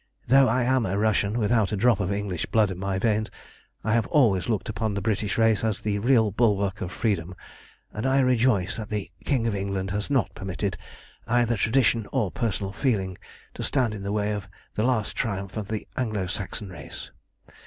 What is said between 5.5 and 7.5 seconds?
as the real bulwark of freedom,